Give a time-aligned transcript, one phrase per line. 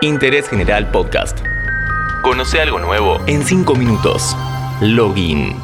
[0.00, 1.38] Interés General Podcast.
[2.22, 4.36] Conoce algo nuevo en 5 minutos.
[4.80, 5.56] Login.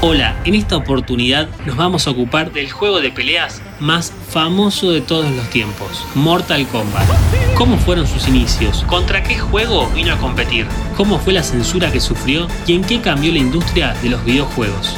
[0.00, 5.02] Hola, en esta oportunidad nos vamos a ocupar del juego de peleas más famoso de
[5.02, 7.06] todos los tiempos, Mortal Kombat.
[7.54, 8.82] ¿Cómo fueron sus inicios?
[8.88, 10.66] ¿Contra qué juego vino a competir?
[10.96, 12.46] ¿Cómo fue la censura que sufrió?
[12.66, 14.96] ¿Y en qué cambió la industria de los videojuegos?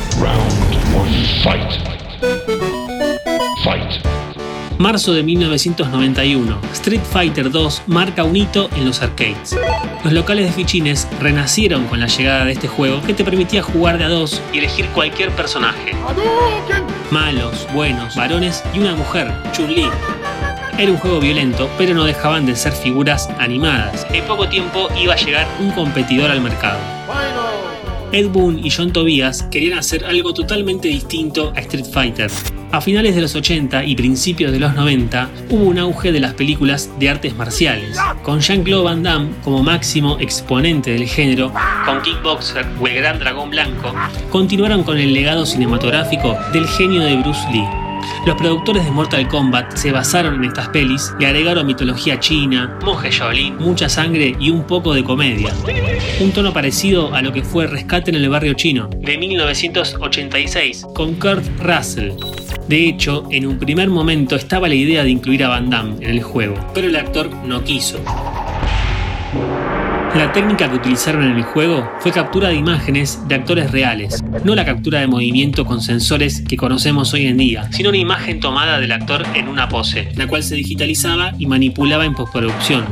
[4.79, 9.57] Marzo de 1991, Street Fighter 2 marca un hito en los arcades.
[10.04, 13.99] Los locales de fichines renacieron con la llegada de este juego que te permitía jugar
[13.99, 15.93] de a dos y elegir cualquier personaje.
[17.11, 19.89] Malos, buenos, varones y una mujer, Chun-Li.
[20.79, 24.07] Era un juego violento, pero no dejaban de ser figuras animadas.
[24.13, 26.79] En poco tiempo iba a llegar un competidor al mercado.
[28.13, 32.30] Ed Boon y John Tobias querían hacer algo totalmente distinto a Street Fighter.
[32.72, 36.33] A finales de los 80 y principios de los 90 hubo un auge de las
[36.33, 41.52] películas de artes marciales, con Jean-Claude Van Damme como máximo exponente del género,
[41.84, 43.94] con Kickboxer o el Gran Dragón Blanco,
[44.30, 47.69] continuaron con el legado cinematográfico del genio de Bruce Lee.
[48.24, 53.10] Los productores de Mortal Kombat se basaron en estas pelis y agregaron mitología china, monje
[53.10, 55.52] Shaolin, mucha sangre y un poco de comedia.
[56.20, 61.14] Un tono parecido a lo que fue Rescate en el barrio chino, de 1986, con
[61.16, 62.12] Kurt Russell.
[62.68, 66.10] De hecho, en un primer momento estaba la idea de incluir a Van Damme en
[66.10, 67.98] el juego, pero el actor no quiso.
[70.14, 74.54] La técnica que utilizaron en el juego fue captura de imágenes de actores reales, no
[74.54, 78.78] la captura de movimiento con sensores que conocemos hoy en día, sino una imagen tomada
[78.78, 82.84] del actor en una pose, la cual se digitalizaba y manipulaba en postproducción.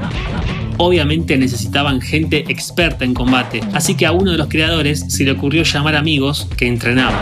[0.78, 5.32] Obviamente necesitaban gente experta en combate, así que a uno de los creadores se le
[5.32, 7.20] ocurrió llamar amigos que entrenaban.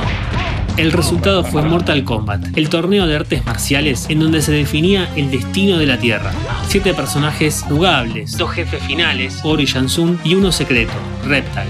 [0.78, 5.28] El resultado fue Mortal Kombat, el torneo de artes marciales en donde se definía el
[5.28, 6.30] destino de la Tierra.
[6.68, 9.66] Siete personajes jugables, dos jefes finales, Oro y
[10.22, 10.92] y uno secreto,
[11.24, 11.66] Reptile.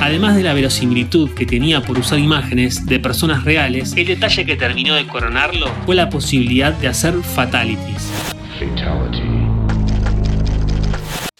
[0.00, 4.54] Además de la verosimilitud que tenía por usar imágenes de personas reales, el detalle que
[4.54, 8.12] terminó de coronarlo fue la posibilidad de hacer fatalities.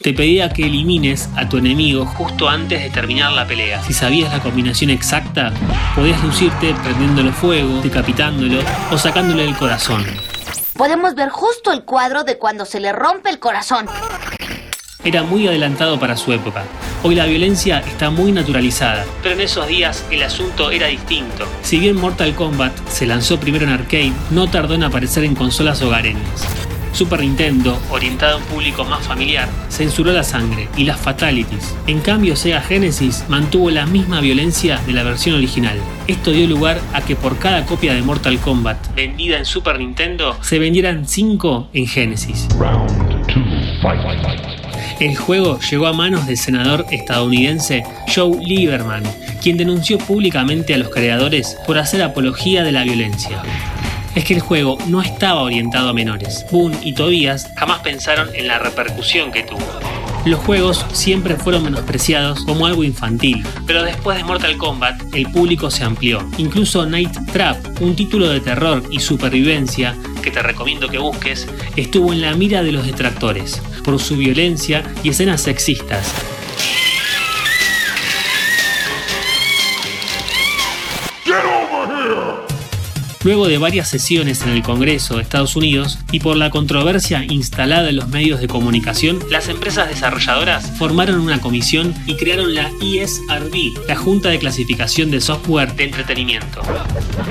[0.04, 3.82] Te pedía que elimines a tu enemigo justo antes de terminar la pelea.
[3.84, 5.50] Si sabías la combinación exacta,
[5.96, 8.58] podías lucirte prendiéndolo fuego, decapitándolo
[8.92, 10.04] o sacándole el corazón.
[10.76, 13.86] Podemos ver justo el cuadro de cuando se le rompe el corazón.
[15.04, 16.64] Era muy adelantado para su época.
[17.02, 21.46] Hoy la violencia está muy naturalizada, pero en esos días el asunto era distinto.
[21.62, 25.80] Si bien Mortal Kombat se lanzó primero en arcade, no tardó en aparecer en consolas
[25.80, 26.63] hogareñas.
[26.94, 31.74] Super Nintendo, orientado a un público más familiar, censuró la sangre y las fatalities.
[31.88, 35.76] En cambio, Sega Genesis mantuvo la misma violencia de la versión original.
[36.06, 40.38] Esto dio lugar a que por cada copia de Mortal Kombat vendida en Super Nintendo
[40.40, 42.46] se vendieran 5 en Genesis.
[45.00, 47.82] El juego llegó a manos del senador estadounidense
[48.14, 49.02] Joe Lieberman,
[49.42, 53.42] quien denunció públicamente a los creadores por hacer apología de la violencia
[54.14, 56.46] es que el juego no estaba orientado a menores.
[56.50, 59.64] Boone y Tobias jamás pensaron en la repercusión que tuvo.
[60.24, 65.70] Los juegos siempre fueron menospreciados como algo infantil, pero después de Mortal Kombat el público
[65.70, 66.26] se amplió.
[66.38, 71.46] Incluso Night Trap, un título de terror y supervivencia que te recomiendo que busques,
[71.76, 76.33] estuvo en la mira de los detractores por su violencia y escenas sexistas.
[83.24, 87.88] Luego de varias sesiones en el Congreso de Estados Unidos y por la controversia instalada
[87.88, 93.88] en los medios de comunicación, las empresas desarrolladoras formaron una comisión y crearon la ESRB,
[93.88, 96.60] la Junta de Clasificación de Software de Entretenimiento.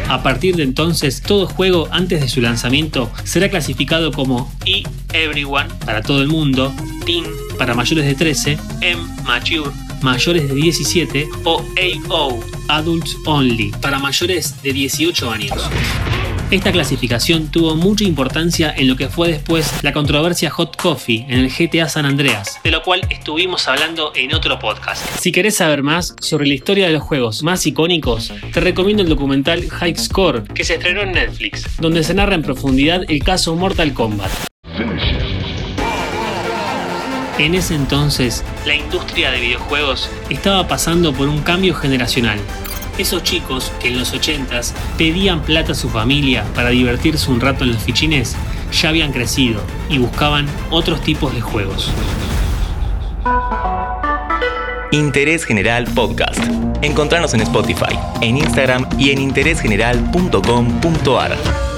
[0.10, 4.82] A partir de entonces, todo juego antes de su lanzamiento será clasificado como E
[5.14, 6.74] Everyone para todo el mundo,
[7.06, 7.26] Teen
[7.64, 11.66] para mayores de 13, M Mature mayores de 17 o
[12.10, 15.54] AO, Adults Only, para mayores de 18 años.
[16.52, 21.40] Esta clasificación tuvo mucha importancia en lo que fue después la controversia Hot Coffee en
[21.40, 25.02] el GTA San Andreas, de lo cual estuvimos hablando en otro podcast.
[25.22, 29.10] Si querés saber más sobre la historia de los juegos más icónicos, te recomiendo el
[29.10, 33.56] documental High Score, que se estrenó en Netflix, donde se narra en profundidad el caso
[33.56, 34.53] Mortal Kombat.
[37.40, 42.38] En ese entonces, la industria de videojuegos estaba pasando por un cambio generacional.
[43.00, 47.64] Esos chicos que en los 80s pedían plata a su familia para divertirse un rato
[47.64, 48.36] en los fichines,
[48.72, 51.90] ya habían crecido y buscaban otros tipos de juegos.
[54.92, 56.40] Interés General Podcast.
[56.84, 61.73] Encontrarnos en Spotify, en Instagram y en interésgeneral.com.ar.